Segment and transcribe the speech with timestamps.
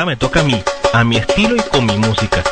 [0.00, 0.58] Ahora me toca a mí,
[0.94, 2.42] a mi estilo y con mi música.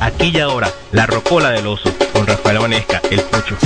[0.00, 3.56] Aquí y ahora, la rocola del oso, con Rafael Vanesca, el Pucho.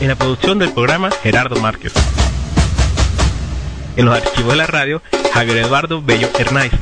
[0.00, 1.92] En la producción del programa, Gerardo Márquez.
[3.98, 5.02] En los archivos de la radio,
[5.34, 6.72] Javier Eduardo Bello Hernáiz.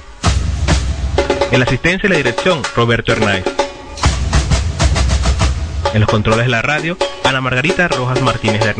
[1.50, 3.42] En la asistencia y la dirección, Roberto Hernáiz.
[5.94, 8.70] En los controles de la radio, Ana Margarita Rojas Martínez de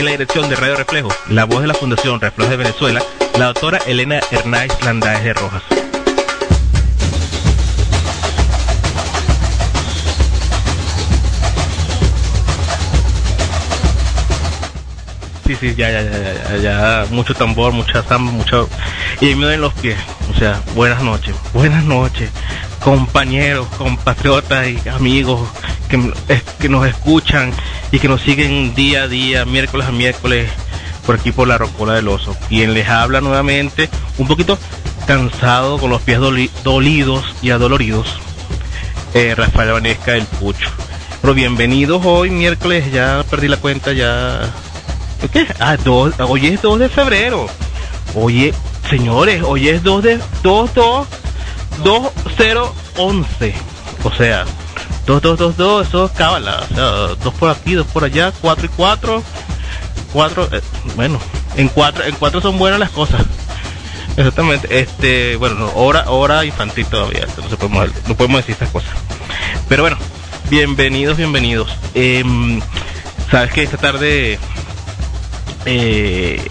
[0.00, 3.02] en la dirección de Radio Reflejo, la voz de la Fundación Reflejo de Venezuela,
[3.38, 5.62] la doctora Elena Hernáiz Landáez de Rojas.
[15.46, 18.70] Sí, sí, ya, ya, ya, ya, ya, mucho tambor, mucha samba, mucho...
[19.20, 19.98] Y me en los pies.
[20.34, 22.30] O sea, buenas noches, buenas noches,
[22.82, 25.40] compañeros, compatriotas y amigos
[25.88, 26.12] que,
[26.58, 27.52] que nos escuchan
[27.92, 30.48] y que nos siguen día a día, miércoles a miércoles,
[31.06, 32.36] por aquí por la Rocola del Oso.
[32.48, 34.58] Quien les habla nuevamente, un poquito
[35.06, 38.06] cansado, con los pies doli- dolidos y adoloridos,
[39.14, 40.68] eh, Rafael Vanesca del Pucho.
[41.20, 44.40] Pero bienvenidos hoy, miércoles, ya perdí la cuenta, ya...
[45.32, 45.46] ¿Qué?
[45.58, 47.46] Ah, dos- hoy es 2 de febrero.
[48.14, 48.54] Oye,
[48.88, 51.06] señores, hoy es 2 de 2 2
[51.82, 53.54] 2011.
[54.02, 54.44] O sea,
[55.06, 56.84] 2 2 2 2, eso es cábala, o sea,
[57.22, 59.22] dos por aquí, dos por allá, 4 y 4.
[60.12, 60.48] 4
[60.96, 61.20] bueno,
[61.56, 63.24] en 4 en 4 son buenas las cosas.
[64.16, 68.70] Exactamente, este, bueno, no, hora hora infantil todavía, no se podemos no podemos decir estas
[68.70, 68.90] cosas.
[69.68, 69.96] Pero bueno,
[70.48, 71.76] bienvenidos, bienvenidos.
[71.94, 72.60] Em,
[73.30, 74.38] sabes que esta tarde
[75.64, 76.44] eh,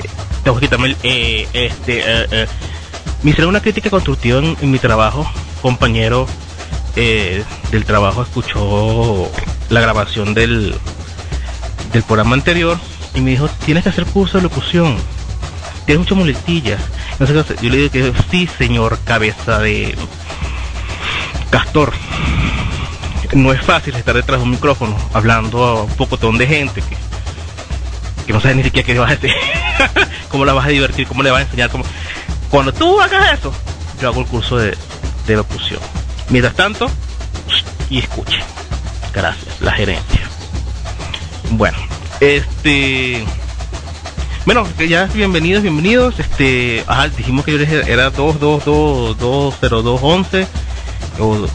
[0.44, 2.48] tengo que quitarme el, eh, este, eh, eh,
[3.24, 5.30] me hicieron una crítica constructiva en, mi trabajo,
[5.62, 6.28] compañero
[6.96, 9.30] eh, del trabajo escuchó
[9.70, 10.76] la grabación del,
[11.92, 12.78] del programa anterior
[13.14, 14.98] y me dijo, tienes que hacer curso de locución,
[15.86, 16.82] tienes muchas muletillas.
[17.20, 17.58] Hacer.
[17.62, 19.94] Yo le dije que sí, señor cabeza de
[21.50, 21.92] castor.
[23.34, 26.82] No es fácil estar detrás de un micrófono hablando a un pocotón de gente
[28.26, 29.36] que, no sabes ni siquiera qué vas a decir,
[30.30, 31.70] cómo la vas a divertir, cómo le vas a enseñar.
[31.70, 31.84] Cómo...
[32.50, 33.54] Cuando tú hagas eso,
[34.02, 34.76] yo hago el curso de,
[35.28, 35.80] de locución.
[36.30, 36.90] Mientras tanto,
[37.90, 38.40] y escuche.
[39.14, 40.22] Gracias, la gerencia.
[41.52, 41.78] Bueno,
[42.20, 43.26] este.
[44.46, 46.20] Bueno, ya bienvenidos, bienvenidos.
[46.20, 50.48] Este, ajá, dijimos que yo era 222 20211
[51.20, 51.48] o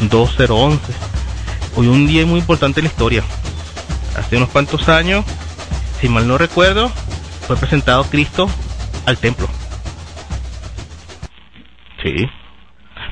[0.00, 0.80] 2011.
[1.76, 3.22] Hoy un día muy importante en la historia.
[4.16, 5.24] Hace unos cuantos años,
[6.00, 6.90] si mal no recuerdo,
[7.46, 8.48] fue presentado Cristo
[9.04, 9.48] al templo.
[12.02, 12.28] Sí.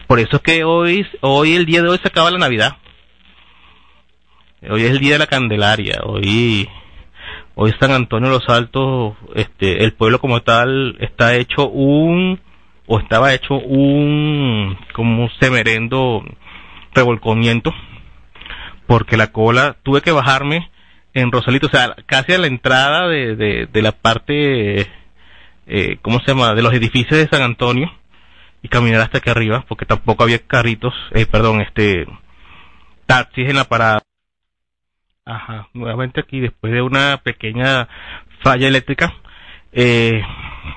[0.06, 2.76] Por eso es que hoy, hoy el día de hoy se acaba la Navidad.
[4.68, 6.00] Hoy es el día de la Candelaria.
[6.04, 6.68] Hoy,
[7.54, 12.40] hoy San Antonio de los Altos, este, el pueblo como tal está hecho un,
[12.86, 16.24] o estaba hecho un, como un semerendo
[16.94, 17.74] revolcamiento,
[18.86, 20.70] porque la cola tuve que bajarme
[21.12, 24.90] en Rosalito, o sea, casi a la entrada de, de, de la parte,
[25.66, 27.92] eh, ¿cómo se llama?, de los edificios de San Antonio
[28.64, 32.06] y caminar hasta aquí arriba, porque tampoco había carritos, eh, perdón, este,
[33.04, 34.00] taxis en la parada.
[35.26, 37.88] Ajá, nuevamente aquí, después de una pequeña
[38.42, 39.12] falla eléctrica,
[39.70, 40.22] eh,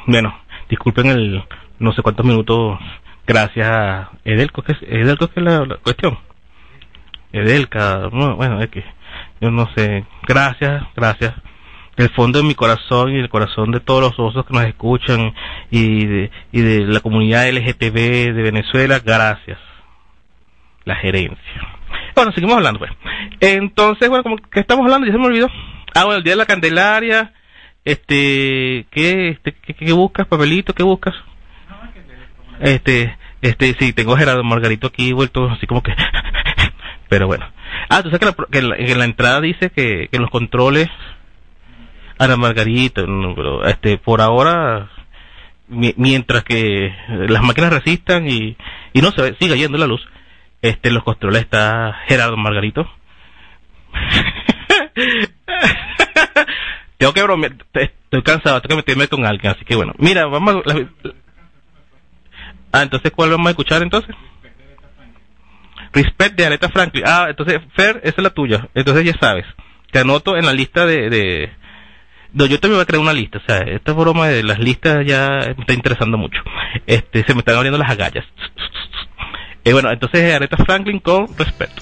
[0.05, 0.37] bueno,
[0.69, 1.45] disculpen el
[1.79, 2.77] no sé cuántos minutos,
[3.25, 6.19] gracias a Edelco, que es, Edelco que es la, la cuestión.
[7.31, 8.83] Edelca, no, bueno, es que
[9.39, 11.33] yo no sé, gracias, gracias
[11.97, 15.33] del fondo de mi corazón y del corazón de todos los osos que nos escuchan
[15.71, 19.57] y de, y de la comunidad LGTB de Venezuela, gracias.
[20.85, 21.77] La gerencia.
[22.15, 22.91] Bueno, seguimos hablando, pues.
[23.41, 25.49] Entonces, bueno, como que estamos hablando, ya se me olvidó.
[25.93, 27.33] Ah, bueno, el día de la Candelaria,
[27.83, 30.73] este, ¿qué, este, qué, qué buscas, papelito?
[30.73, 31.15] ¿Qué buscas?
[32.59, 35.93] Este, este, sí, tengo Gerardo Margarito aquí vuelto así como que,
[37.09, 37.45] pero bueno.
[37.89, 40.29] Ah, tú sabes que, la, que en, la, en la entrada dice que, en los
[40.29, 40.89] controles
[42.19, 44.89] Ana Margarita, no, pero este, por ahora
[45.67, 48.55] mi- mientras que las máquinas resistan y,
[48.93, 50.05] y no se ve- siga yendo la luz,
[50.61, 52.89] este, los controles está Gerardo Margarito.
[56.97, 60.55] tengo que bromear, estoy cansado, tengo que meterme con alguien, así que bueno, mira, vamos
[60.55, 60.73] a...
[60.73, 60.87] la-
[62.71, 64.15] ah, entonces, ¿cuál vamos a escuchar entonces?
[65.93, 67.03] Respect de Aretha Franklin.
[67.07, 68.67] Ah, entonces, Fer, esa es la tuya.
[68.75, 69.45] Entonces ya sabes.
[69.91, 71.09] Te anoto en la lista de...
[71.09, 71.49] de...
[72.37, 73.39] No, yo también voy a crear una lista.
[73.39, 76.39] O sea, esta broma de las listas ya me está interesando mucho.
[76.85, 78.25] Este, se me están abriendo las agallas.
[79.63, 81.81] Eh, bueno, entonces Aretha Franklin con respeto.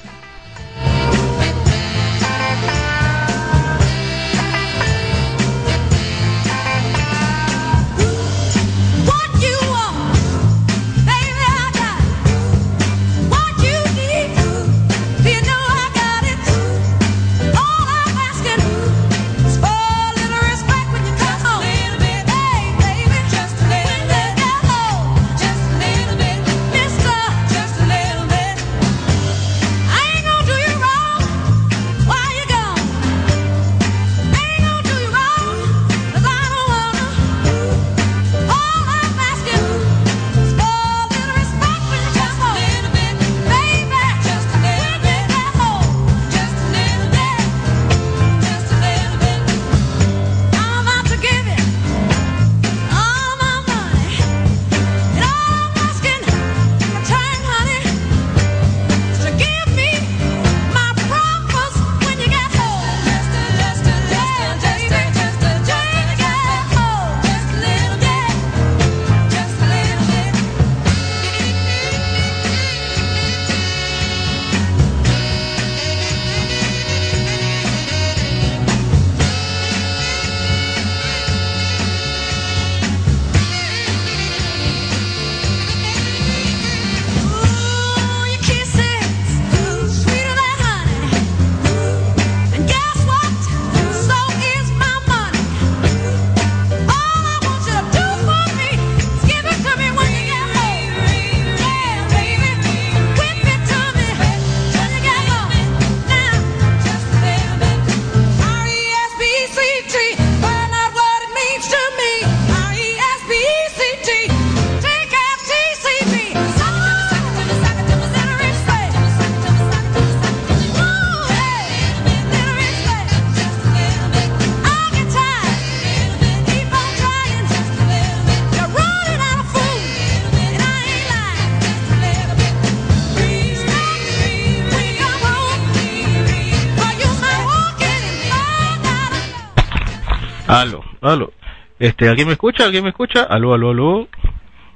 [141.85, 142.65] Este, ¿alguien me escucha?
[142.65, 143.23] ¿Alguien me escucha?
[143.23, 144.07] Aló, aló, aló.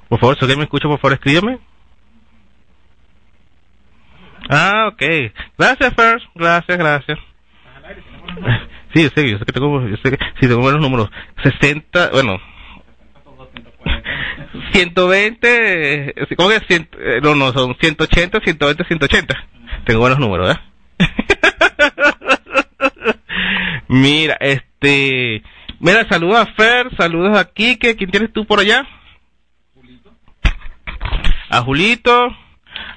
[0.08, 1.58] Por favor, si alguien me escucha, por favor, escríbeme.
[4.48, 5.02] Ah, ok.
[5.58, 6.26] Gracias, First.
[6.36, 7.18] Gracias, gracias.
[8.94, 11.10] Sí, sé, yo sé que tengo, yo sé que, sí, tengo buenos números.
[11.42, 12.38] 60, bueno.
[14.72, 16.60] 120, eh, ¿cómo que?
[16.68, 19.48] Eh, no, no, son 180, 120, 180.
[19.84, 20.60] Tengo buenos números, ¿eh?
[23.88, 25.42] Mira, este,
[25.80, 28.86] mira, saludos a Fer, saludos a Kike, ¿quién tienes tú por allá?
[31.48, 32.28] A Julito,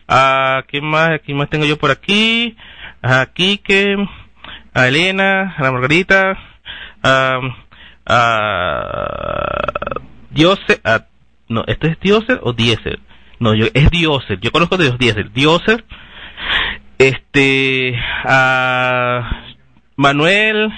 [0.07, 2.55] a quién más, quién más tengo yo por aquí,
[3.01, 3.95] a Kike,
[4.73, 6.37] a Elena, a la Margarita,
[7.01, 7.39] a,
[8.05, 9.53] a
[10.29, 11.05] Diose, a,
[11.49, 12.99] no, ¿esto es Dioser o Diesel?
[13.39, 15.83] No, yo, es Dioser, yo conozco de los Diesel, Dioser,
[16.97, 19.45] este, a
[19.95, 20.71] Manuel,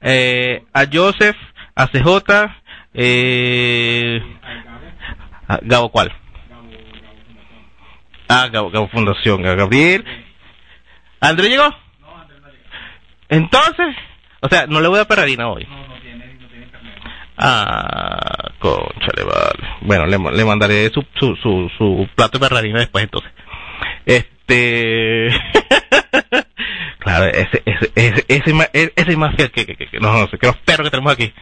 [0.00, 1.36] eh, a Joseph,
[1.74, 2.50] a CJ,
[2.94, 4.22] eh,
[5.48, 6.12] a Gabo cuál?
[8.28, 10.04] Ah, Gabo, Gabo Fundación, a Gabriel.
[11.20, 11.68] ¿André llegó?
[13.28, 13.94] Entonces,
[14.40, 15.66] o sea, no le voy a Perrarina hoy.
[17.42, 19.68] Ah, conchale, vale.
[19.80, 23.32] Bueno, le, le mandaré su, su, su, su plato de perrarina después entonces.
[24.04, 25.28] Este...
[27.28, 30.56] ese, ese, ese, ese, ese es más que, que, que, que- no, sé, que los
[30.58, 31.32] perros que tenemos aquí.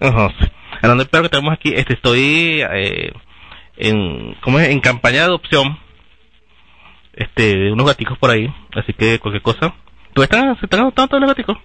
[0.00, 0.52] No, sé.
[0.82, 3.12] Hablando de perros que tenemos aquí, este, estoy, eh,
[3.78, 4.68] en, ¿cómo es?
[4.68, 5.78] En campaña de adopción.
[7.14, 8.46] Este, unos gaticos por ahí.
[8.74, 9.74] Así que cualquier cosa.
[10.12, 11.58] ¿Tú están, se están adoptando todos los gaticos?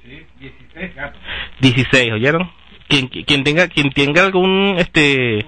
[1.59, 2.51] 16, ¿oyeron?
[2.87, 5.45] Quien, quien tenga, quien tenga algún, este,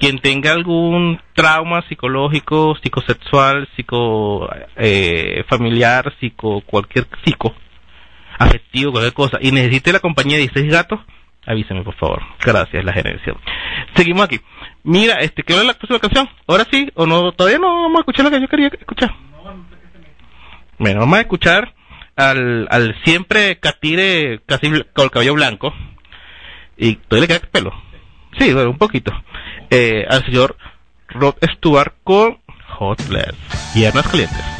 [0.00, 7.54] quien tenga algún trauma psicológico, psicosexual, psico, eh, familiar, psico, cualquier psico,
[8.38, 11.00] afectivo, cualquier cosa, y necesite la compañía de 16 gatos,
[11.46, 12.22] avísame por favor.
[12.42, 13.34] Gracias, la gerencia.
[13.94, 14.40] Seguimos aquí.
[14.82, 16.28] Mira, este, ¿qué es la próxima canción?
[16.46, 16.90] ¿Ahora sí?
[16.94, 17.32] ¿O no?
[17.32, 19.14] Todavía no vamos a escuchar lo que yo quería escuchar.
[20.78, 21.74] Bueno, vamos a escuchar
[22.16, 25.74] al, al siempre catire casi con el cabello blanco.
[26.78, 27.90] Y todavía le queda pelo.
[28.38, 29.12] Sí, bueno, un poquito.
[29.70, 30.56] Eh, al señor
[31.08, 32.38] Rod Stewart con
[32.78, 33.34] Hot Blast.
[33.72, 34.59] Piernas calientes.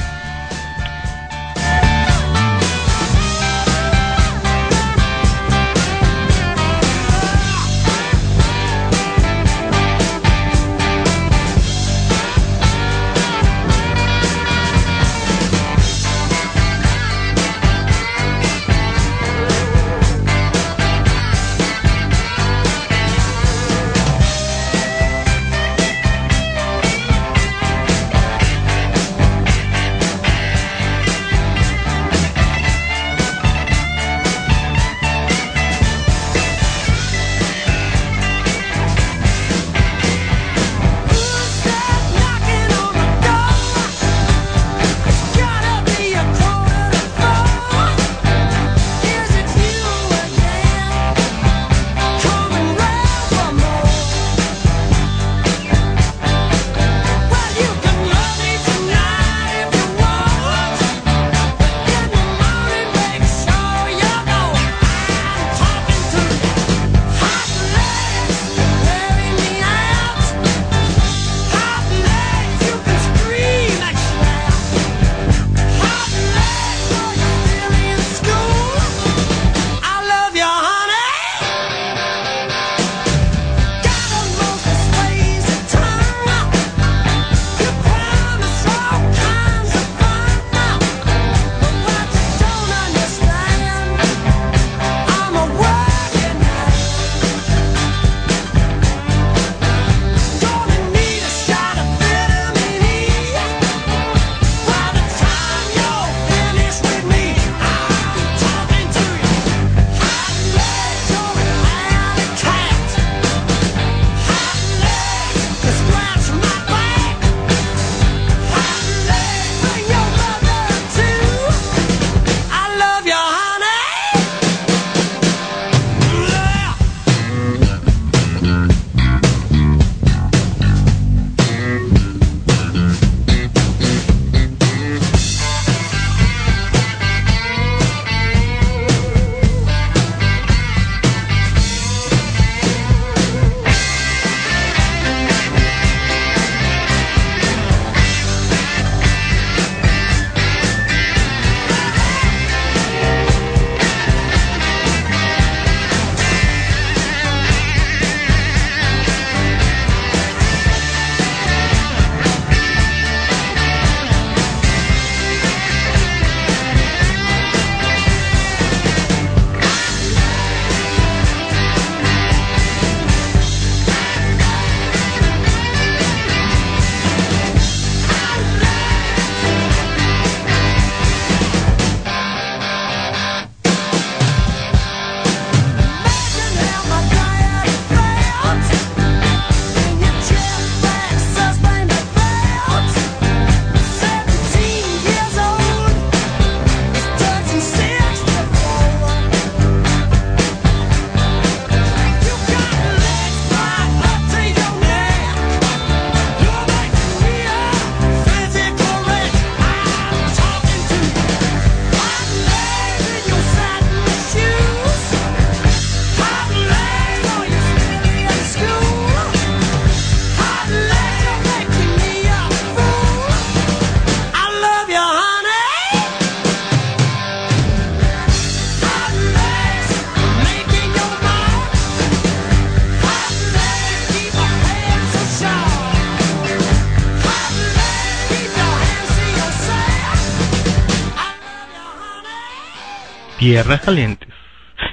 [243.41, 244.29] Piernas calientes.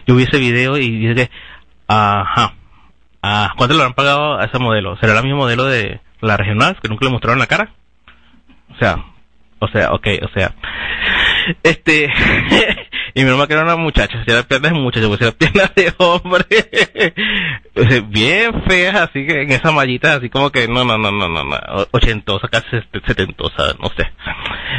[0.07, 1.29] Yo vi ese video y dije,
[1.85, 2.53] ajá,
[3.21, 4.97] ah, ¿cuánto le habrán pagado a ese modelo?
[5.01, 7.71] ¿Será el mismo modelo de la regional que nunca le mostraron la cara?
[8.73, 9.03] O sea,
[9.59, 10.55] o sea, ok, o sea,
[11.61, 12.05] este,
[13.15, 15.75] y mi mamá que era una muchacha, si era piernas de muchacha, pues era piernas
[15.75, 16.45] de hombre,
[18.07, 21.43] bien feas, así que en esas mallitas, así como que, no, no, no, no, no,
[21.43, 21.57] no,
[21.91, 24.09] ochentosa, casi set- setentosa, no sé.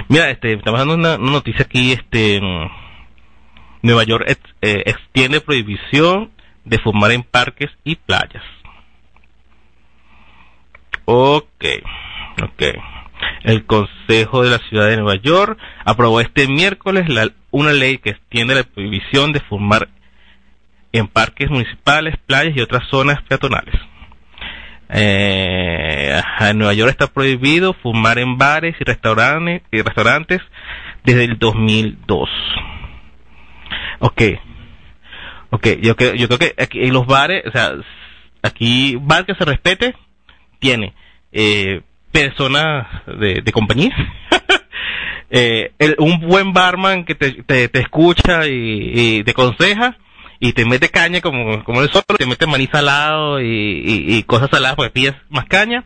[0.09, 2.41] Mira, este, estamos dando una, noticia aquí, este,
[3.83, 4.25] Nueva York
[4.63, 6.31] eh, extiende prohibición
[6.65, 8.43] de fumar en parques y playas.
[11.05, 11.65] Ok,
[12.43, 12.63] ok.
[13.45, 18.11] El Consejo de la Ciudad de Nueva York aprobó este miércoles la- una ley que
[18.11, 19.89] extiende la prohibición de fumar
[20.93, 23.75] en parques municipales, playas y otras zonas peatonales.
[24.91, 30.41] Eh, en Nueva York está prohibido fumar en bares y restaurantes, y restaurantes
[31.05, 32.29] desde el 2002.
[34.01, 34.23] Ok.
[35.51, 37.73] Ok, yo creo, yo creo que aquí en los bares, o sea,
[38.43, 39.95] aquí bar que se respete
[40.59, 40.93] tiene
[41.33, 41.81] eh,
[42.13, 43.95] personas de, compañía,
[45.31, 49.97] eh, un buen barman que te, te, escucha y, te aconseja
[50.39, 54.77] y te mete caña como, como el solo, te mete maní salado y cosas saladas
[54.77, 55.85] porque pillas más caña.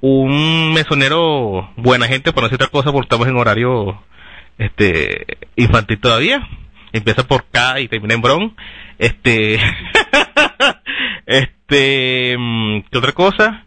[0.00, 4.02] Un mesonero buena gente, por no decir otra cosa, porque estamos en horario
[4.58, 6.46] este infantil todavía.
[6.94, 8.56] Empieza por K y termina en Bron.
[8.98, 9.58] Este,
[11.26, 13.64] este, mm, ¿qué otra cosa?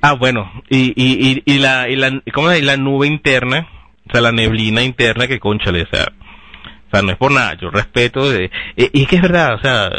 [0.00, 2.62] Ah, bueno, y, y, y, y la, y la, ¿cómo es?
[2.62, 3.66] La nube interna,
[4.08, 6.04] o sea, la neblina interna que conchale, o sea,
[6.86, 9.58] o sea, no es por nada, yo respeto, de, y, es que es verdad, o
[9.60, 9.90] sea,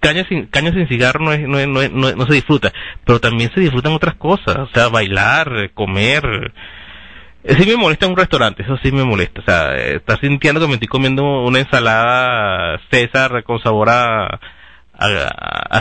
[0.00, 2.72] caña sin, caña sin cigarro no, es, no, es- no, es- no, se disfruta,
[3.04, 6.52] pero también se disfrutan otras cosas, o sea, bailar, comer, Eh,
[7.46, 9.40] Sí me molesta un restaurante, eso sí me molesta.
[9.40, 14.40] O sea, eh, estar sintiendo que me estoy comiendo una ensalada César con sabor a,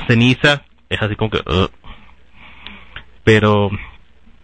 [0.08, 1.38] ceniza, es así como que...
[1.46, 1.72] ugh.
[3.24, 3.70] Pero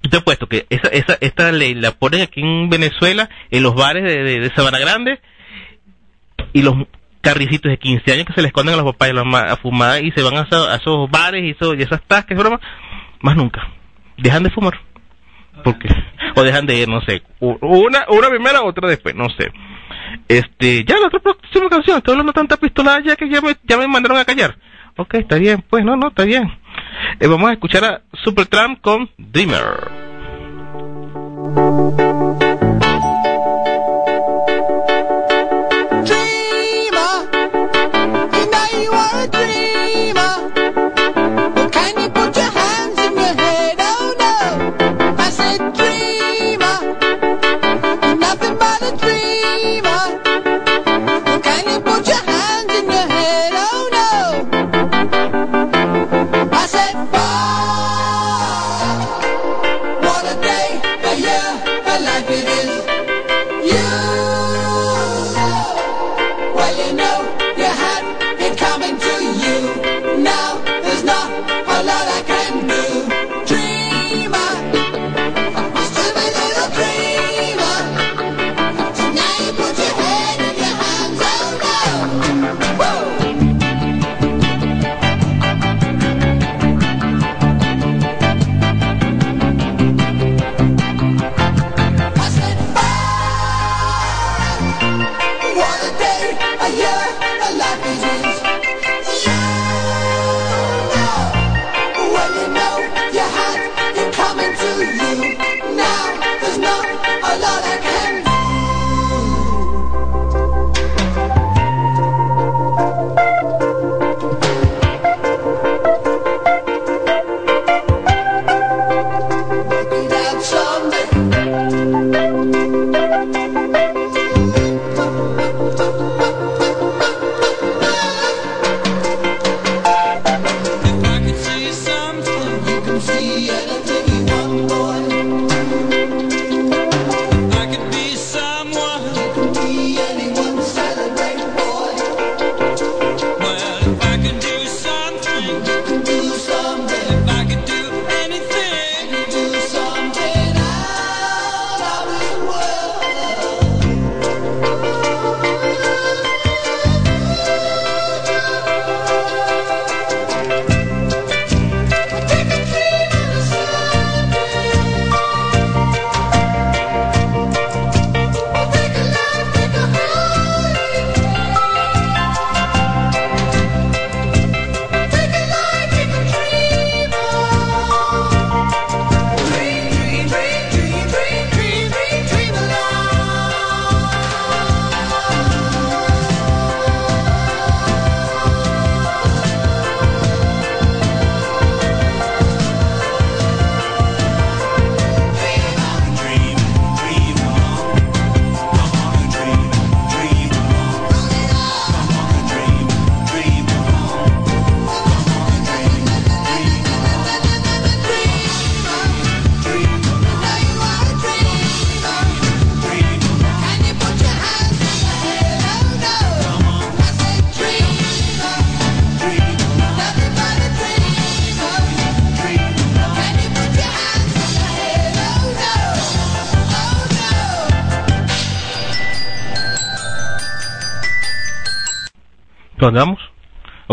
[0.09, 3.75] te he puesto que esa, esa, esta ley la ponen aquí en Venezuela, en los
[3.75, 5.19] bares de, de, Sabana Grande,
[6.53, 6.75] y los
[7.19, 9.57] carricitos de 15 años que se les esconden a los papás y a, ma- a
[9.57, 12.61] fumar y se van a esos bares y, eso, y esas tascas, broma,
[13.19, 13.67] más nunca.
[14.17, 14.79] Dejan de fumar
[15.63, 15.89] porque
[16.35, 19.51] o dejan de ir, no sé, una una primera, otra después, no sé.
[20.27, 23.77] Este, ya la otra próxima canción, estoy hablando tanta pistola ya que ya me, ya
[23.77, 24.55] me mandaron a callar.
[24.97, 26.51] Ok, está bien, pues no, no, está bien.
[27.19, 29.91] Eh, vamos a escuchar a Supertramp con dreamer.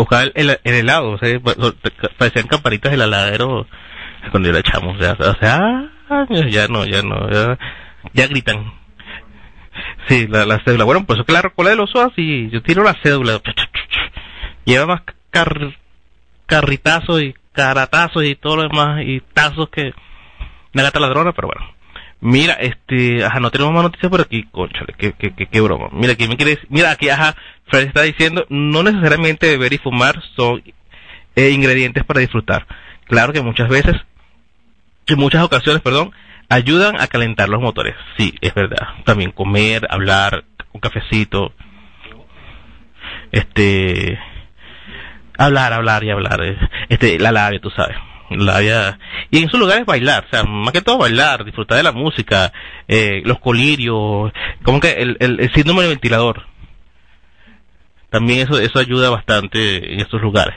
[0.09, 1.53] A buscar el, el- el helado, o sea, pa-
[2.17, 3.67] parecían campanitas del heladero
[4.31, 7.29] cuando le echamos, ya, o sea, ah, ya no, ya no,
[8.13, 8.73] ya, gritan.
[10.07, 10.85] Sí, la, la cédula.
[10.85, 13.39] Bueno, pues claro, cola de los SOAS y yo tiro la cédula.
[14.65, 15.75] Lleva más car,
[16.45, 19.93] carritazos y caratazos y todo lo demás y tazos que
[20.73, 21.65] una gata ladrona, pero bueno.
[22.19, 25.89] Mira, este, ajá, no tenemos más noticias por aquí, conchale, qué, qué, qué, qué broma.
[25.91, 27.35] Mira, aquí me quiere mira, aquí, ajá,
[27.67, 30.63] Fred está diciendo, no necesariamente beber y fumar son
[31.35, 32.65] eh, ingredientes para disfrutar.
[33.05, 33.95] Claro que muchas veces,
[35.05, 36.11] en muchas ocasiones, perdón,
[36.49, 37.95] ayudan a calentar los motores.
[38.17, 38.87] Sí, es verdad.
[39.05, 41.53] También comer, hablar, un cafecito,
[43.31, 44.17] este,
[45.37, 46.41] hablar, hablar y hablar.
[46.43, 46.57] eh,
[46.89, 47.97] Este, la labia, tú sabes.
[48.29, 48.99] La labia.
[49.31, 52.51] Y en esos lugares bailar, o sea, más que todo bailar, disfrutar de la música,
[52.87, 54.31] eh, los colirios,
[54.63, 56.45] como que el, el, el síndrome del ventilador.
[58.09, 60.55] También eso, eso ayuda bastante en estos lugares.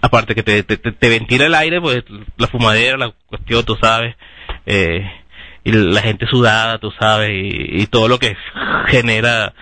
[0.00, 2.04] Aparte que te, te, te- ventila el aire, pues
[2.36, 4.14] la fumadera, la cuestión, tú sabes,
[4.66, 5.10] eh,
[5.64, 8.36] y la gente sudada, tú sabes, y, y todo lo que
[8.88, 9.54] genera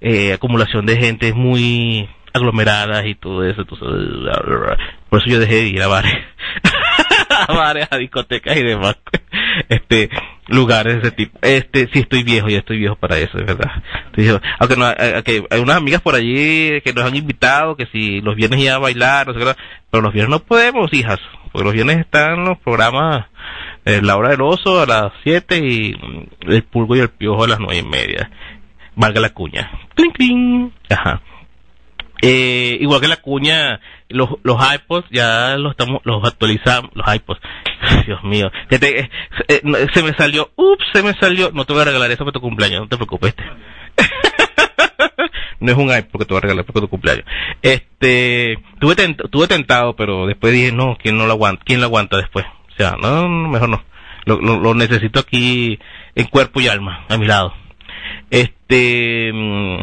[0.00, 3.64] eh, acumulación de gente muy aglomerada y todo eso.
[3.64, 3.76] tú.
[5.08, 6.12] Por eso yo dejé de ir a bares,
[7.48, 8.96] a bares, a discotecas y demás,
[9.68, 10.10] este
[10.48, 11.38] lugares de ese tipo.
[11.42, 13.82] Este, sí estoy viejo, ya estoy viejo para eso, es verdad.
[14.58, 18.20] Aunque no, eh, que hay unas amigas por allí que nos han invitado, que si
[18.20, 19.54] los viernes ya a bailar, no sé qué,
[19.90, 21.18] pero los viernes no podemos, hijas,
[21.52, 23.26] porque los viernes están los programas
[23.84, 25.94] eh, La Hora del Oso a las 7 y
[26.46, 28.30] El Pulgo y el Piojo a las nueve y media.
[28.94, 29.70] Valga la cuña.
[29.94, 30.72] Cling, cling.
[30.88, 31.20] Ajá.
[32.22, 37.40] Eh, igual que la cuña, los, los iPods ya los estamos, los actualizamos, los iPods.
[38.06, 39.08] Dios mío, eh,
[39.48, 42.32] eh, se me salió, ups, se me salió, no te voy a regalar eso para
[42.32, 43.34] tu cumpleaños, no te preocupes.
[45.58, 47.24] No es un iPod que te voy a regalar para tu cumpleaños.
[47.62, 48.94] Este, tuve,
[49.30, 51.62] tuve tentado, pero después dije, no, ¿quién no lo aguanta?
[51.64, 52.44] ¿Quién lo aguanta después?
[52.44, 53.82] O sea, no, no, mejor no.
[54.26, 55.78] Lo, lo, lo necesito aquí
[56.14, 57.54] en cuerpo y alma, a mi lado.
[58.30, 59.78] Este, mm,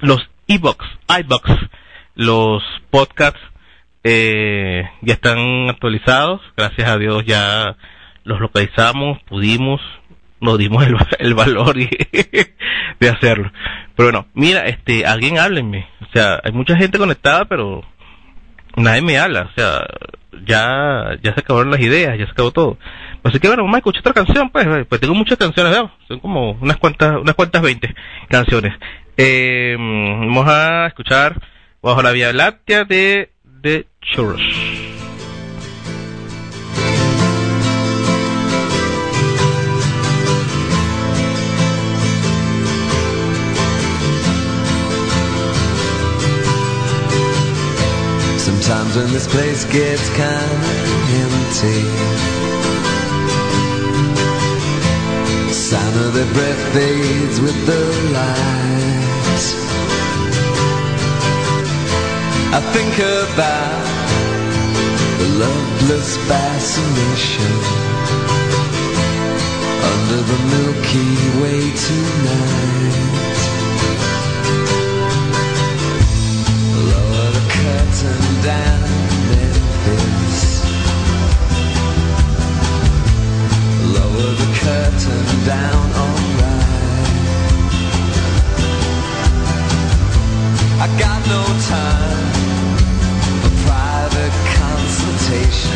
[0.00, 0.78] los iBox,
[1.20, 1.50] iBox,
[2.14, 3.40] los podcasts
[4.02, 7.76] eh, ya están actualizados, gracias a Dios ya
[8.24, 9.82] los localizamos, pudimos,
[10.40, 11.90] nos dimos el, el valor y
[13.00, 13.52] de hacerlo.
[13.94, 17.82] Pero bueno, mira, este, alguien háblenme, o sea, hay mucha gente conectada, pero
[18.74, 19.86] nadie me habla, o sea,
[20.46, 22.78] ya, ya se acabaron las ideas, ya se acabó todo.
[23.22, 25.90] Así que bueno, vamos a escuchar otra canción, pues, pues tengo muchas canciones, ¿verdad?
[26.06, 27.94] son como unas cuantas, unas cuantas veinte
[28.30, 28.72] canciones.
[29.20, 31.42] Eh, vamos a escuchar
[31.82, 34.38] Bajo la Vía Láctea de The Church.
[48.38, 50.28] Sometimes when this place gets kinda
[51.24, 51.82] empty,
[55.52, 58.97] sound of their breath fades with the light.
[62.50, 63.84] I think about
[65.18, 67.52] the loveless fascination
[69.92, 72.98] under the Milky Way tonight.
[76.88, 78.88] Lower the curtain down,
[79.28, 80.40] Memphis.
[83.92, 86.78] Lower the curtain down, alright.
[90.80, 92.37] I got no time
[95.28, 95.70] consultation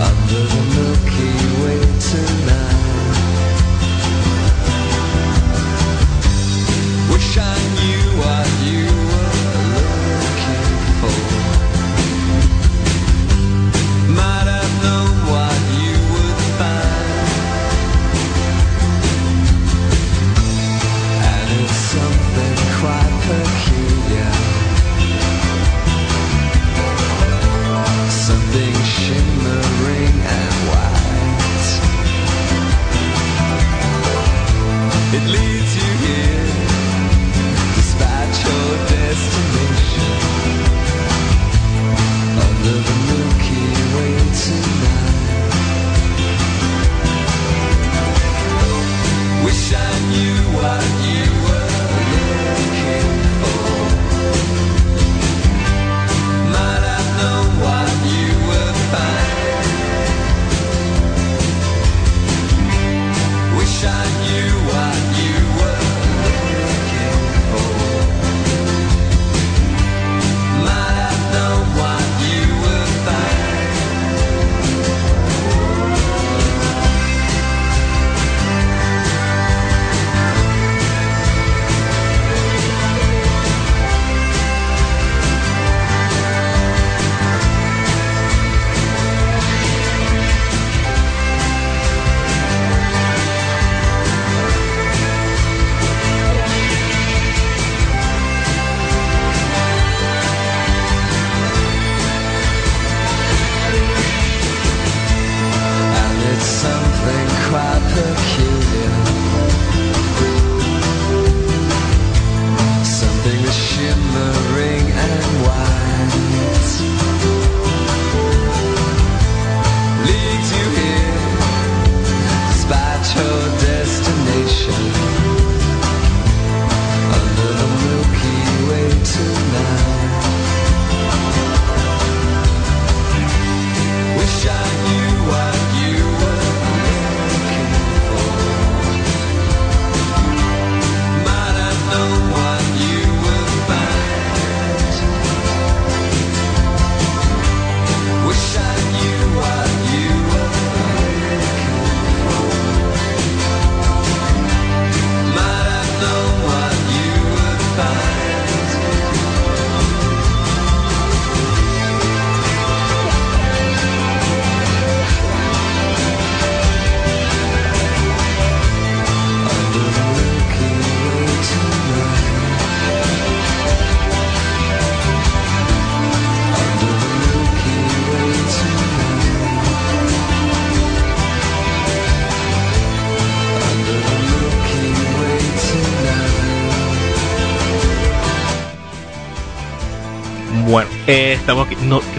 [0.00, 2.75] under the Milky Way tonight.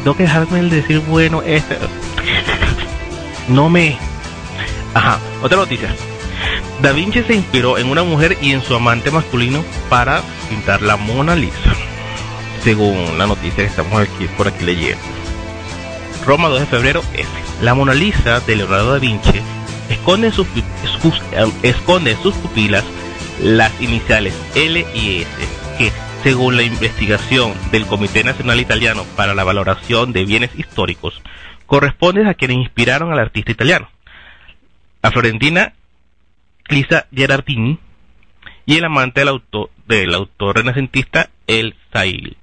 [0.07, 1.41] Tengo que dejarme el decir bueno.
[1.41, 1.77] Este.
[3.49, 3.97] No me.
[4.93, 5.19] Ajá.
[5.43, 5.93] Otra noticia.
[6.81, 10.95] Da Vinci se inspiró en una mujer y en su amante masculino para pintar la
[10.95, 11.73] Mona Lisa.
[12.63, 15.03] Según la noticia que estamos aquí por aquí leyendo.
[16.25, 17.27] Roma 2 de febrero F.
[17.61, 19.41] La Mona Lisa de Leonardo da Vinci
[19.89, 20.47] esconde en sus,
[21.63, 22.85] esconde en sus pupilas
[23.43, 25.27] las iniciales L y S,
[26.27, 31.21] según la investigación del Comité Nacional Italiano para la Valoración de Bienes Históricos,
[31.65, 33.89] corresponden a quienes inspiraron al artista italiano.
[35.01, 35.71] A Florentina
[36.67, 37.79] Lisa Gerardini
[38.65, 42.35] y el amante del autor, del autor renacentista El Sail.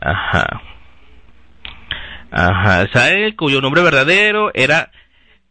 [0.00, 0.60] Ajá.
[2.32, 2.88] Ajá.
[2.92, 4.90] Sael, cuyo nombre verdadero era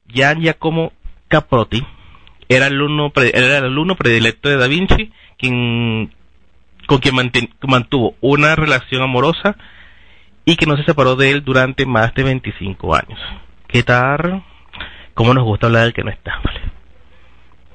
[0.05, 0.91] Gian Giacomo
[1.29, 1.81] Caprotti,
[2.49, 6.13] era el alumno, era el alumno predilecto de Da Vinci, quien,
[6.87, 7.15] con quien
[7.61, 9.55] mantuvo una relación amorosa
[10.45, 13.19] y que no se separó de él durante más de 25 años.
[13.67, 14.43] ¿Qué tal?
[15.13, 16.39] ¿Cómo nos gusta hablar del que no está?
[16.43, 16.61] Vale.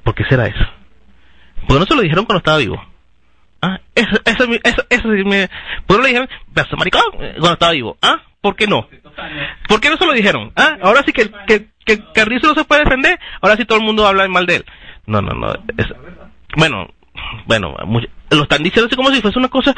[0.03, 0.65] ¿Por qué será eso?
[1.67, 2.83] ¿Por qué no se lo dijeron cuando estaba vivo?
[3.61, 5.49] Ah, eso, eso, eso, eso sí me...
[5.85, 6.29] ¿Por qué no le dijeron,
[6.77, 7.97] maricón, eh, cuando estaba vivo?
[8.01, 8.87] Ah, ¿por qué no?
[9.67, 10.51] ¿Por qué no se lo dijeron?
[10.55, 13.83] Ah, ahora sí que, que, que Carrizo no se puede defender, ahora sí todo el
[13.85, 14.65] mundo habla mal de él.
[15.05, 15.53] No, no, no.
[16.55, 16.87] bueno,
[17.45, 19.73] bueno, much- lo están diciendo así como si fuese una cosa,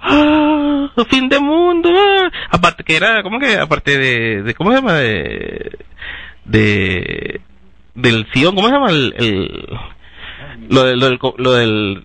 [0.00, 2.30] ah, fin de mundo, ah.
[2.50, 3.56] aparte que era, ¿cómo que?
[3.58, 4.94] Aparte de, ¿cómo se llama?
[4.94, 5.78] De,
[6.44, 7.40] de,
[7.94, 8.90] del Sion, ¿cómo se llama?
[8.90, 9.68] El,
[10.70, 12.04] lo, del, lo del, lo del,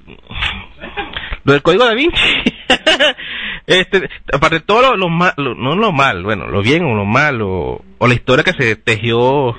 [1.45, 2.19] lo del código da Vinci.
[3.67, 7.81] este, aparte de todo lo, lo no lo mal, bueno, lo bien o lo malo,
[7.97, 9.55] o la historia que se tejió,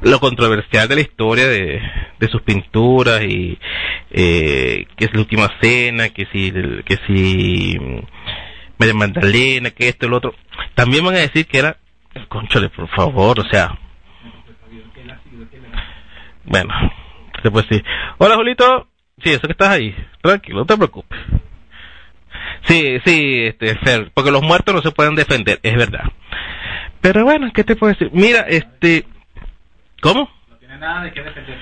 [0.00, 1.80] lo controversial de la historia de,
[2.18, 3.58] de sus pinturas y
[4.10, 6.52] eh, que es la última cena, que si,
[6.84, 8.00] que si mm,
[8.78, 10.34] María Magdalena, que esto lo otro.
[10.74, 11.76] También van a decir que era,
[12.28, 13.78] conchale, por favor, o sea,
[16.44, 16.74] bueno,
[17.50, 17.84] puede decir.
[18.18, 18.88] Hola, Julito.
[19.22, 19.94] Sí, eso que estás ahí.
[20.20, 21.18] Tranquilo, no te preocupes.
[22.66, 26.04] Sí, sí, este, Fer, porque los muertos no se pueden defender, es verdad.
[27.00, 28.10] Pero bueno, ¿qué te puedo decir?
[28.12, 29.04] Mira, este,
[30.00, 30.30] ¿cómo?
[30.48, 31.58] No tiene nada de qué defender.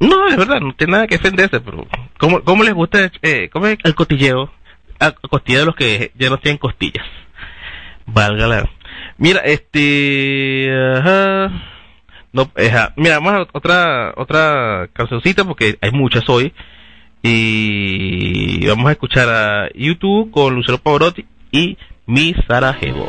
[0.00, 1.86] No, es verdad, no tiene nada que defenderse, pero
[2.18, 4.50] ¿cómo, cómo les gusta eh, cómo es el costilleo?
[5.00, 7.06] A costilla de los que ya no tienen costillas.
[8.06, 8.68] Válgala.
[9.16, 11.50] Mira, este, ajá.
[12.32, 12.92] No, ajá.
[12.96, 16.52] Mira, vamos a otra otra cancioncita porque hay muchas hoy
[17.30, 23.08] y vamos a escuchar a YouTube con Lucero Pavarotti y Mi Sarajevo.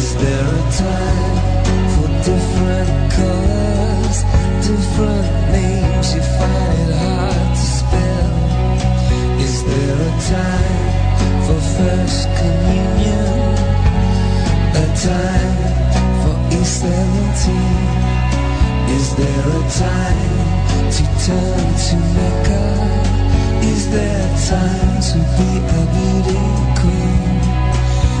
[0.00, 1.40] Is there a time
[1.92, 4.18] for different colors,
[4.60, 6.14] different names?
[6.14, 8.32] You find it hard to spell.
[9.40, 10.88] Is there a time
[11.46, 13.28] for first communion?
[14.76, 15.56] A time
[16.20, 17.48] for E17?
[18.92, 20.36] Is there a time
[20.96, 22.64] to turn to Mecca?
[23.72, 26.44] Is there a time to be a beauty
[26.80, 27.49] queen?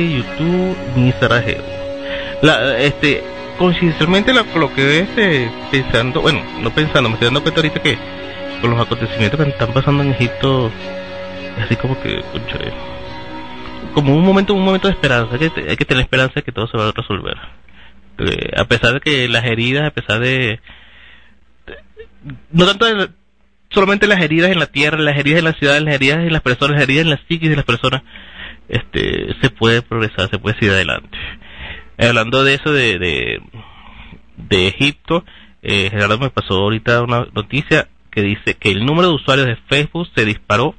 [0.00, 1.64] YouTube, ni Sarajevo.
[2.42, 3.22] La, este,
[3.58, 7.98] coincidencialmente lo coloqué este, pensando, bueno, no pensando, me estoy dando cuenta ahorita que
[8.60, 10.70] con los acontecimientos que están pasando en Egipto,
[11.64, 12.72] así como que, cónchale,
[13.94, 16.52] como un momento, un momento de esperanza, hay que, hay que tener esperanza de que
[16.52, 17.36] todo se va a resolver.
[18.18, 20.60] Eh, a pesar de que las heridas, a pesar de,
[22.50, 22.86] no tanto
[23.70, 26.42] solamente las heridas en la tierra, las heridas en la ciudad, las heridas en las
[26.42, 28.02] personas, las heridas en la psiquis de las personas,
[28.68, 31.16] este, se puede progresar, se puede seguir adelante.
[31.98, 32.98] Eh, hablando de eso de,
[34.36, 35.24] de, Egipto,
[35.62, 39.56] eh, Gerardo me pasó ahorita una noticia que dice que el número de usuarios de
[39.68, 40.74] Facebook se disparó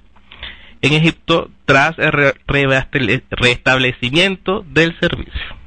[0.81, 2.33] en Egipto tras el re-
[3.31, 5.59] restablecimiento del servicio.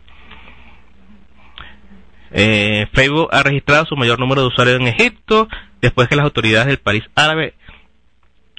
[2.30, 5.48] Eh, Facebook ha registrado su mayor número de usuarios en Egipto
[5.82, 7.54] después que las autoridades del país árabe,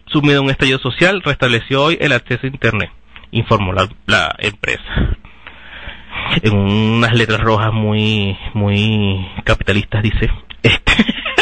[0.07, 2.91] sumido en un estallido social, restableció hoy el acceso a Internet,
[3.34, 5.17] informó la, la empresa.
[6.41, 10.31] En unas letras rojas muy muy capitalistas dice,
[10.61, 10.93] este,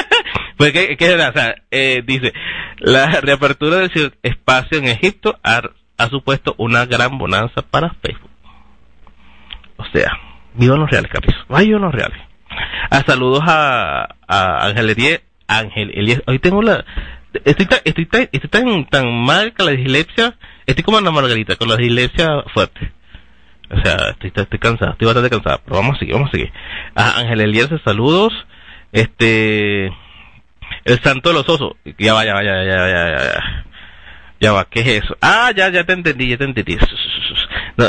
[0.57, 1.31] pues que, que, o
[1.71, 2.33] eh, dice,
[2.79, 5.61] la reapertura del espacio en Egipto ha,
[5.97, 8.31] ha supuesto una gran bonanza para Facebook.
[9.77, 10.11] O sea,
[10.53, 11.35] vivan los reales, Carlos.
[11.49, 12.19] Vivan los reales.
[12.89, 15.21] A saludos a, a Ángel Elies.
[15.47, 16.21] Ángel Elies.
[16.27, 16.85] Hoy tengo la...
[17.45, 20.35] Estoy tan, estoy estoy tan, tan mal con la dislexia.
[20.65, 22.91] Estoy como Ana Margarita, con la dislexia fuerte.
[23.69, 25.61] O sea, estoy, estoy cansado, estoy bastante cansado.
[25.63, 26.51] Pero vamos a seguir, vamos a seguir.
[26.95, 28.33] A Ángel Elies, saludos.
[28.91, 29.91] Este...
[30.83, 31.73] El santo de los osos.
[31.97, 33.43] Ya va, ya va, ya, va, ya, va,
[34.39, 35.15] ya, va, ¿qué es eso?
[35.21, 36.77] Ah, ya, ya te entendí, ya te entendí.
[37.77, 37.85] No,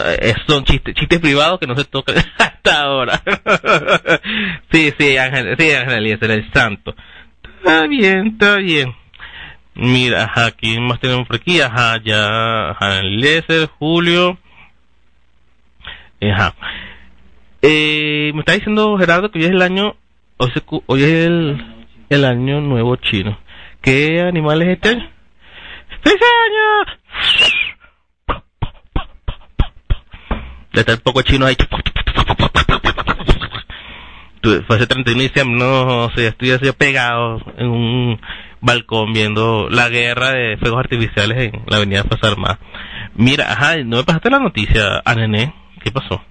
[0.46, 3.22] son chistes, chistes privados que no se tocan hasta ahora.
[4.70, 6.94] sí, sí, Ángel, sí, Ángel el santo.
[7.58, 8.94] Está bien, está bien.
[9.74, 11.60] Mira, ajá, ¿quién más tenemos por aquí?
[11.60, 14.38] Ajá, ya, ajá, Eliezer, Julio.
[16.20, 16.54] Ajá.
[17.62, 19.96] Eh, me está diciendo Gerardo que hoy es el año,
[20.36, 20.50] hoy,
[20.86, 23.38] hoy es el, el año nuevo chino.
[23.80, 25.08] ¿Qué animal es este año?
[26.02, 26.62] ¡Feliz año!
[30.74, 31.56] Ya está el poco chino ahí.
[34.66, 38.20] Fue hace 31 de diciembre, no sé, estoy así pegado en un
[38.62, 42.58] balcón viendo la guerra de fuegos artificiales en la avenida Plaza Armada.
[43.14, 45.52] Mira, ajá, no me pasaste la noticia, a Nené,
[45.82, 46.22] ¿qué pasó?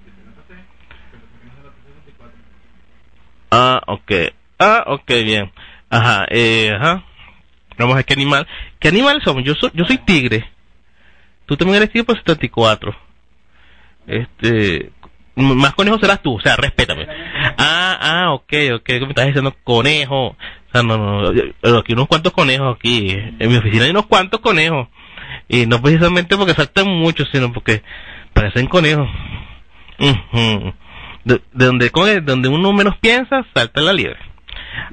[3.52, 4.12] Ah, ok.
[4.58, 5.52] Ah, ok, bien.
[5.90, 7.04] Ajá, eh, ajá.
[7.78, 8.48] Vamos a ver qué animal.
[8.80, 9.44] ¿Qué animales somos?
[9.44, 10.50] Yo soy, yo soy tigre.
[11.46, 12.96] Tú también eres tigre por 74.
[14.08, 14.92] Este,
[15.36, 17.08] más conejo serás tú, o sea, respétame.
[17.58, 19.56] Ah, ah, ok, ok, ¿qué me estás diciendo?
[19.64, 20.38] Conejo.
[20.72, 23.12] Sea, no, no, aquí unos cuantos conejos aquí.
[23.12, 24.88] En mi oficina hay unos cuantos conejos.
[25.48, 27.84] Y no precisamente porque saltan mucho, sino porque
[28.34, 29.10] parecen conejos.
[31.24, 32.26] De, de donde, ¿cómo es?
[32.26, 34.20] donde uno menos piensa, salta la liebre.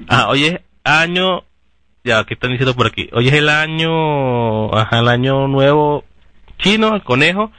[0.07, 1.43] Ah, hoy es año,
[2.03, 3.09] ya, ¿qué están diciendo por aquí?
[3.13, 6.03] Hoy es el año, ajá, el año nuevo
[6.59, 7.51] chino, el conejo,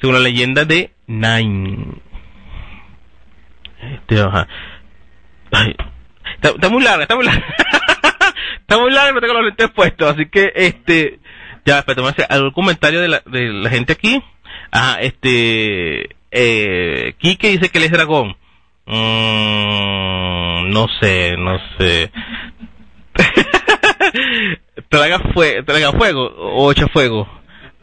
[0.00, 2.00] según la leyenda de Nine.
[3.80, 4.48] Este, ajá.
[6.42, 7.44] Está, muy larga, está muy larga.
[8.60, 11.18] está muy larga, no tengo los lentes puestos, así que, este,
[11.64, 14.22] ya, espérate, hacer algún comentario de la, de la gente aquí.
[14.70, 18.36] Ajá, este, eh, Kike dice que él es dragón.
[18.86, 22.10] Mm, no sé, no sé.
[24.88, 27.28] traga, fue, traga fuego o echa fuego.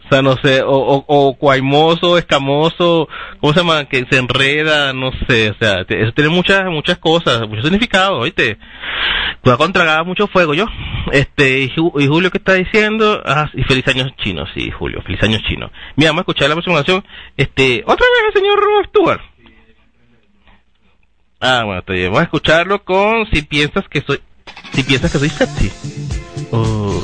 [0.05, 3.09] O sea, no sé, o, o, o cuaimoso, escamoso,
[3.41, 3.85] ¿cómo se llama?
[3.85, 8.59] Que se enreda, no sé, o sea, eso tiene muchas, muchas cosas, muchos significados, ¿oíste?
[9.41, 10.67] Tú has contragado mucho fuego, yo.
[11.11, 13.21] Este, y, Ju- y Julio, ¿qué está diciendo?
[13.25, 15.71] Ah, y feliz años chinos, sí, Julio, feliz años chinos.
[15.95, 17.03] Mira, vamos a escuchar la próxima canción.
[17.35, 19.21] Este, otra vez el señor Stuart.
[21.41, 22.05] Ah, bueno, está bien.
[22.07, 24.19] Vamos a escucharlo con Si piensas que soy,
[24.71, 25.71] si piensas que soy sexy.
[26.51, 27.03] Oh.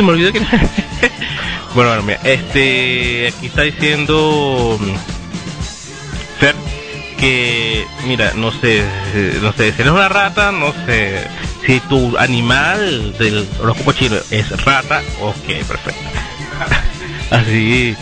[0.00, 0.48] Se me olvidó era.
[1.74, 4.94] bueno, este, aquí está diciendo mm,
[6.38, 6.54] Fer
[7.18, 11.28] que, mira, no sé, eh, no sé, si eres una rata, no sé,
[11.66, 16.00] si tu animal del horóscopo chino es rata, ok, perfecto.
[17.30, 17.94] Así.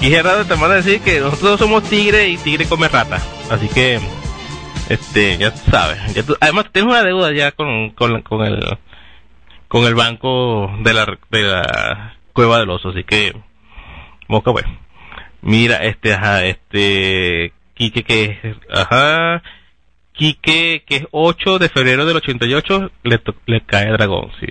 [0.00, 3.20] y Gerardo te manda a decir que nosotros somos tigre y tigre come rata.
[3.50, 4.00] Así que,
[4.88, 5.98] este, ya tú sabes.
[6.40, 8.78] Además, tienes una deuda ya con, con, con el
[9.70, 12.88] con el banco de la, de la cueva del oso.
[12.88, 13.32] Así que,
[14.26, 14.66] moca, pues.
[15.42, 19.42] Mira, este, ajá, este, Quique que es, ajá,
[20.12, 24.48] Quique que es 8 de febrero del 88, le, to- le cae dragón, sí.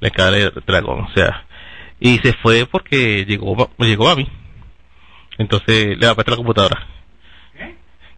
[0.00, 1.46] Le cae dragón, o sea.
[2.00, 4.28] Y se fue porque llegó, llegó a mí.
[5.38, 6.86] Entonces le va a prestar la computadora.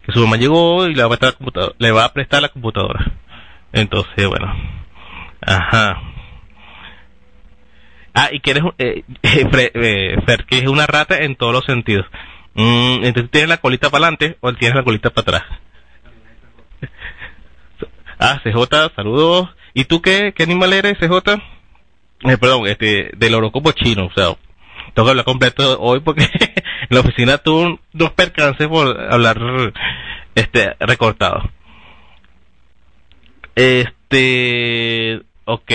[0.05, 1.75] Que su mamá llegó y le va a prestar la computadora.
[1.77, 3.13] Le va a prestar la computadora.
[3.71, 4.76] Entonces, bueno.
[5.41, 6.01] Ajá.
[8.13, 11.65] Ah, y que eres, eh, Fre- eh, Fer, que es una rata en todos los
[11.65, 12.05] sentidos.
[12.55, 15.59] Mm, entonces tienes la colita para adelante o tienes la colita para atrás.
[18.19, 19.49] Ah, CJ, saludos.
[19.75, 21.35] ¿Y tú qué, qué animal eres, CJ?
[22.23, 24.35] Eh, perdón, este, del horóscopo chino, o sea,
[24.95, 29.39] tengo que hablar completo hoy porque en la oficina tuve dos percances por hablar,
[30.33, 31.47] este, recortado.
[33.55, 35.71] Este, ok.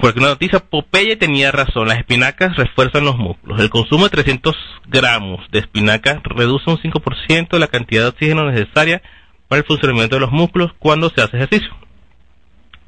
[0.00, 3.60] Porque una noticia, Popeye tenía razón, las espinacas refuerzan los músculos.
[3.60, 4.54] El consumo de 300
[4.88, 9.02] gramos de espinacas reduce un 5% la cantidad de oxígeno necesaria
[9.48, 11.74] para el funcionamiento de los músculos cuando se hace ejercicio.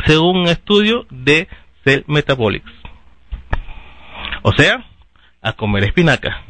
[0.07, 1.49] Según un estudio de
[1.85, 2.71] Cell Metabolics.
[4.43, 4.85] O sea,
[5.41, 6.43] a comer espinaca,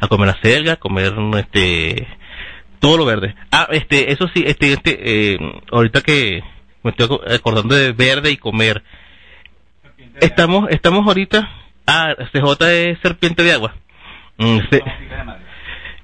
[0.00, 2.06] a comer acelga, a comer este
[2.80, 3.34] todo lo verde.
[3.50, 5.38] Ah, este, eso sí, este, este, eh,
[5.72, 6.42] ahorita que
[6.84, 8.82] me estoy aco- acordando de verde y comer.
[10.20, 11.50] Estamos, estamos ahorita.
[11.86, 13.74] Ah, CJ es serpiente de agua.
[14.38, 14.82] Mm, se-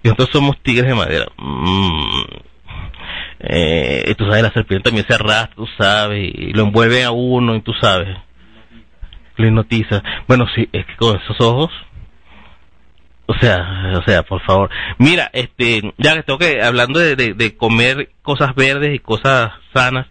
[0.02, 1.26] y nosotros somos tigres de madera.
[1.36, 2.24] Mm.
[3.40, 7.54] Eh, tú sabes, la serpiente también se arrastra, tú sabes, y lo envuelve a uno,
[7.54, 8.16] y tú sabes.
[9.36, 10.02] Lo hipnotiza.
[10.26, 11.70] Bueno, sí, es que con esos ojos.
[13.26, 14.70] O sea, o sea, por favor.
[14.98, 19.52] Mira, este, ya que tengo que, hablando de, de, de comer cosas verdes y cosas
[19.72, 20.08] sanas,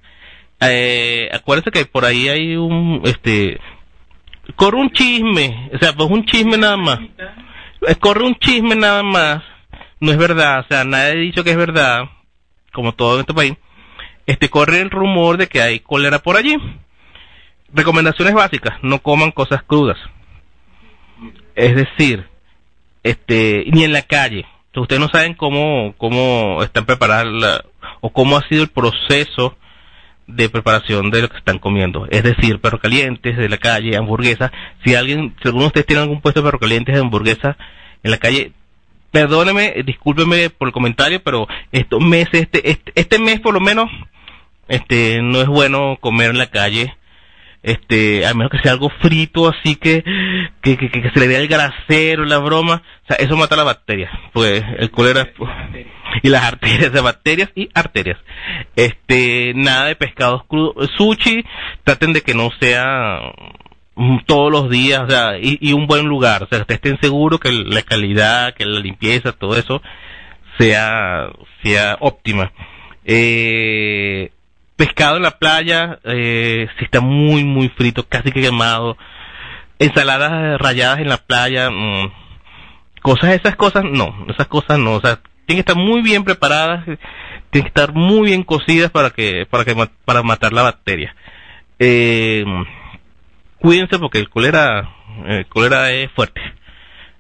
[0.62, 3.60] eh, acuérdense que por ahí hay un, este,
[4.56, 7.00] corre un chisme, o sea, pues un chisme nada más.
[7.88, 9.42] Eh, Corre un chisme nada más,
[10.02, 12.02] no es verdad, o sea, nadie ha dicho que es verdad,
[12.74, 13.54] como todo en este país.
[14.26, 16.56] Este, corre el rumor de que hay cólera por allí.
[17.74, 19.98] Recomendaciones básicas, no coman cosas crudas.
[21.56, 22.28] Es decir,
[23.04, 24.46] este, ni en la calle.
[24.68, 27.66] Entonces, ustedes no saben cómo, cómo están preparadas la-
[28.02, 29.58] o cómo ha sido el proceso
[30.36, 32.08] de preparación de lo que están comiendo.
[32.10, 34.52] Es decir, perros calientes de la calle, hamburguesas.
[34.86, 37.58] Si alguien, si alguno de ustedes tiene algún puesto de perros calientes de hamburguesa
[38.04, 38.54] en la calle,
[39.12, 43.60] perdóneme, eh, discúlpeme por el comentario, pero estos meses, este, este, este mes por lo
[43.60, 43.90] menos,
[44.68, 46.96] este, no es bueno comer en la calle
[47.62, 50.04] este, a menos que sea algo frito, así que,
[50.62, 53.66] que, que, que se le vea el grasero, la broma, o sea, eso mata las
[53.66, 55.30] bacterias, pues el cólera
[56.24, 58.18] y las arterias de bacterias y arterias.
[58.76, 61.44] Este, nada de pescados crudos, sushi,
[61.84, 63.20] traten de que no sea
[63.96, 67.00] mm, todos los días, o sea, y, y un buen lugar, o sea, ustedes estén
[67.02, 69.82] seguros que la calidad, que la limpieza, todo eso
[70.58, 71.30] sea,
[71.64, 72.52] sea óptima.
[73.06, 74.32] Eh,
[74.80, 78.98] pescado en la playa, eh, si está muy, muy frito, casi que quemado.
[79.78, 82.14] Ensaladas rayadas en la playa, mm,
[83.02, 86.86] cosas, esas cosas, no, esas cosas no, o sea, tienen que estar muy bien preparadas,
[86.86, 87.00] tienen
[87.52, 89.76] que estar muy bien cocidas para que, para que,
[90.06, 91.14] para matar la bacteria.
[91.78, 92.46] Eh,
[93.58, 96.42] cuídense porque el cólera, el cólera es fuerte.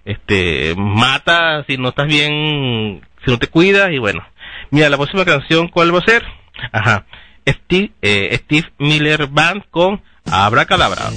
[0.05, 4.25] Este, mata si no estás bien, si no te cuidas y bueno.
[4.71, 6.23] Mira, la próxima canción, ¿cuál va a ser?
[6.71, 7.05] Ajá.
[7.53, 11.09] Steve, eh, Steve Miller Band con Abracadabra.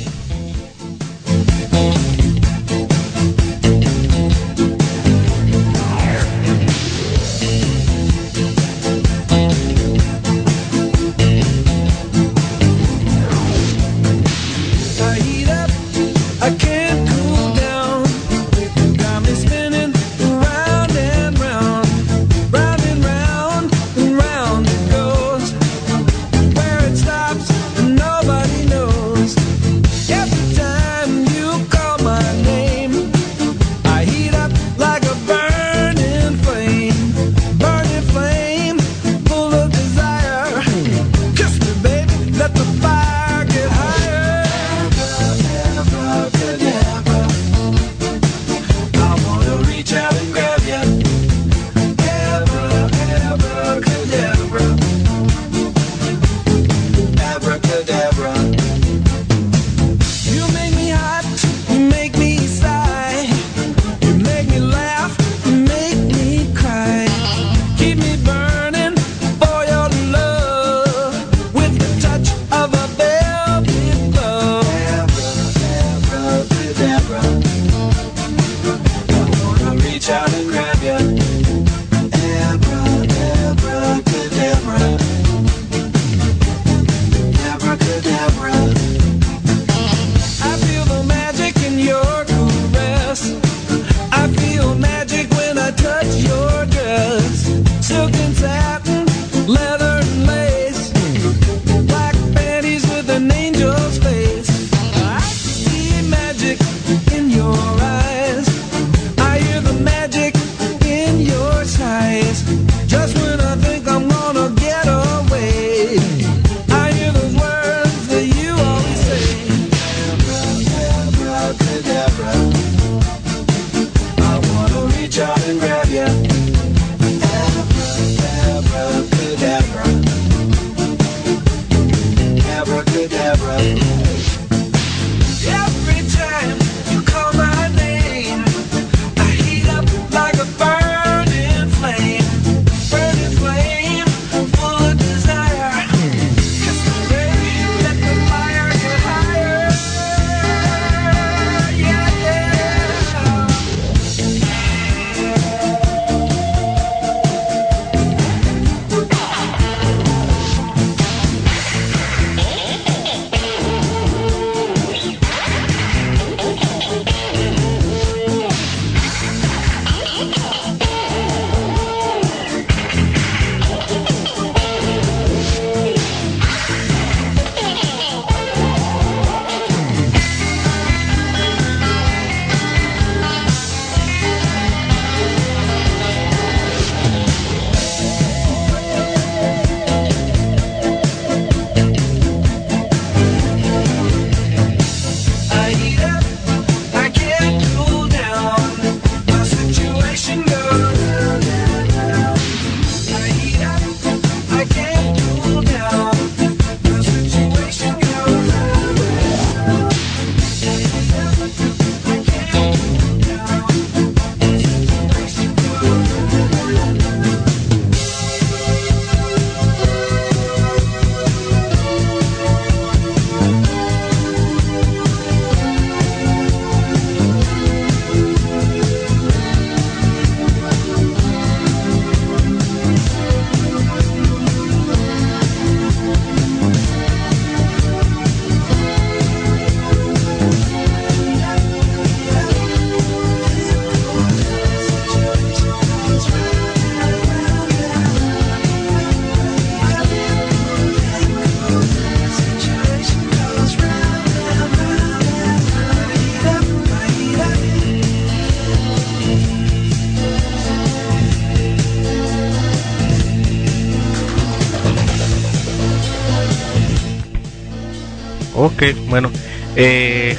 [268.62, 269.28] Ok, bueno.
[269.74, 270.36] Eh,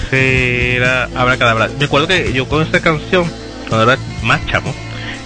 [0.77, 1.69] era Abracadabra.
[1.77, 3.29] Me acuerdo que yo con esta canción,
[3.67, 4.73] cuando era más chamo,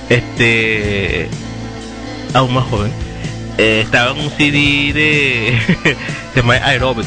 [0.09, 1.29] este.
[2.33, 2.91] aún más joven,
[3.59, 5.59] eh, estaba en un CD de.
[6.33, 7.05] se llama Aerobic.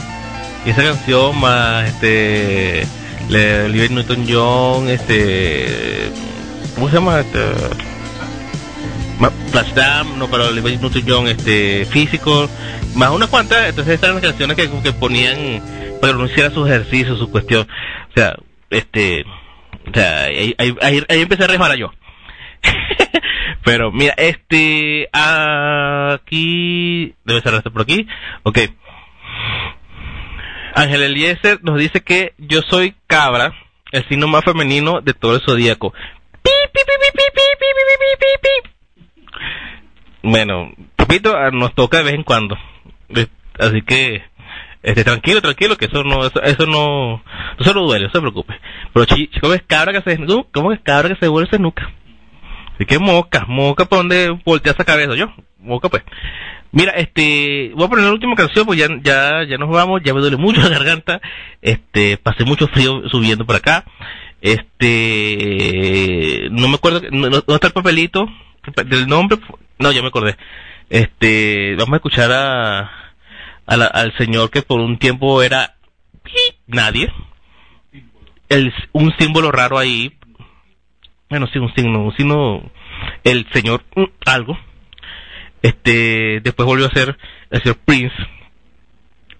[0.64, 2.86] Y esa canción más este.
[3.28, 6.12] Le, Olivia Newton John, este.
[6.76, 7.18] ¿Cómo se llama?
[7.18, 7.41] Este,
[9.20, 11.84] Ma- Flashdance, no, Olivia Newton John, este.
[11.84, 12.48] Físico,
[12.94, 13.68] más unas cuantas.
[13.68, 15.62] Entonces, estas eran las canciones que, que ponían
[16.00, 17.68] para hiciera sus ejercicios, su cuestión.
[18.10, 18.36] O sea,
[18.70, 19.24] este.
[19.88, 21.92] O sea, ahí, ahí, ahí- ahí empecé a resbalar yo.
[23.64, 28.06] Pero mira, este, aquí, debe ser este por aquí,
[28.42, 28.58] ok.
[30.74, 33.52] Ángel Eliezer nos dice que yo soy cabra,
[33.92, 35.92] el signo más femenino de todo el zodíaco.
[36.42, 38.26] Pi, pi, pi, pi, pi, pi, pi, pi, pi, pi,
[38.62, 38.69] pi.
[40.22, 42.57] Bueno, repito, ah, nos toca de vez en cuando.
[43.11, 43.26] Eh,
[43.59, 44.22] Así que,
[44.82, 47.22] este, tranquilo, tranquilo, que eso no, eso, eso no,
[47.59, 48.55] no se lo duele, no se preocupe.
[48.95, 51.91] Pero chi- chico, es cabra que se, no, ¿cómo es cabra que se vuelve nuca?
[52.74, 55.30] Así que moca, moca, ¿para dónde voltea esa cabeza yo?
[55.59, 56.03] Moca, pues.
[56.72, 60.14] Mira, este, voy a poner la última canción, pues ya, ya, ya nos vamos, ya
[60.14, 61.20] me duele mucho la garganta,
[61.61, 63.84] este, pasé mucho frío subiendo por acá,
[64.41, 68.26] este, no me acuerdo, no, no- ¿dónde está el papelito
[68.86, 69.38] del nombre?
[69.78, 70.36] No, ya me acordé.
[70.88, 72.91] Este, vamos a escuchar a,
[73.66, 75.76] al señor que por un tiempo era
[76.66, 77.12] nadie,
[78.49, 80.16] el, un símbolo raro ahí,
[81.28, 82.62] bueno, sí, un signo, un signo,
[83.24, 84.59] el señor mm, algo,
[85.62, 87.16] este después volvió a ser
[87.51, 88.14] el señor Prince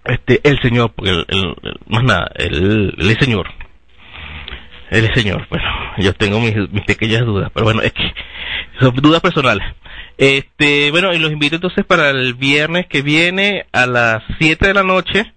[0.05, 1.57] este el señor porque el- el-
[1.89, 3.49] más nada el, el señor
[4.91, 5.65] el señor bueno
[5.99, 8.13] yo tengo mis, mis pequeñas dudas pero bueno es que
[8.81, 9.67] son dudas personales
[10.19, 14.75] este bueno y los invito entonces para el viernes que viene a las 7 de
[14.75, 15.33] la noche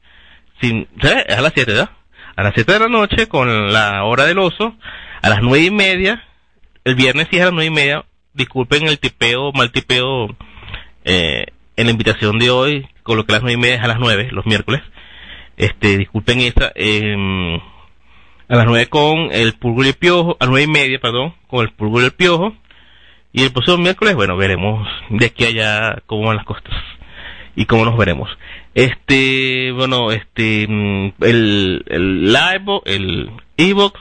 [0.62, 1.26] sin ¿sabes?
[1.28, 1.90] es a las 7 ¿verdad?
[2.36, 4.76] a las 7 de la noche con la hora del oso
[5.22, 6.24] a las nueve y media
[6.84, 10.36] el viernes sí es a las nueve y media disculpen el tipeo mal tipeo
[11.06, 11.46] eh,
[11.76, 14.46] en la invitación de hoy coloqué las nueve y media es a las nueve los
[14.46, 14.82] miércoles
[15.58, 17.60] este disculpen esta em,
[18.54, 21.34] a las nueve con el pulgur y el piojo a las nueve y media perdón
[21.48, 22.54] con el pulgur y el piojo.
[23.32, 26.64] Y el próximo miércoles bueno veremos de aquí a allá cómo van las cosas
[27.56, 28.30] y cómo nos veremos.
[28.76, 34.00] Este bueno este mm, el el live el ebox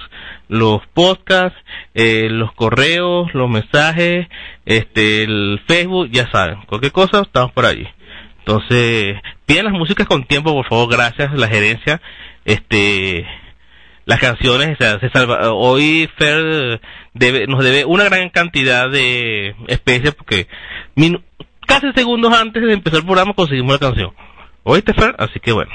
[0.49, 1.59] los podcasts
[1.95, 4.29] eh, los correos los mensajes
[4.67, 7.89] este el facebook ya saben cualquier cosa estamos por allí
[8.41, 12.03] entonces piden las músicas con tiempo por favor gracias la gerencia
[12.45, 13.27] este
[14.05, 16.81] las canciones, o sea, se salva, hoy Fer
[17.15, 20.49] debe, nos debe una gran cantidad de especies porque
[21.67, 24.13] casi segundos antes de empezar el programa conseguimos la canción.
[24.65, 25.15] ¿Oíste Fer?
[25.19, 25.71] Así que bueno.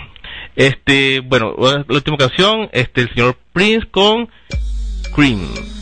[0.55, 4.27] Este, bueno, la última canción, este, el señor Prince con
[5.15, 5.76] Cream.